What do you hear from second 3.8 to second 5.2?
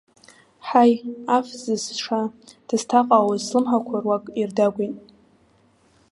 руак ирдагәеит.